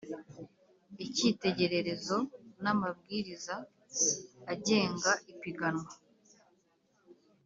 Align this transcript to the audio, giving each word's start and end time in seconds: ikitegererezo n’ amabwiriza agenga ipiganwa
ikitegererezo 1.05 2.17
n’ 2.63 2.65
amabwiriza 2.73 3.55
agenga 4.53 5.11
ipiganwa 5.31 5.89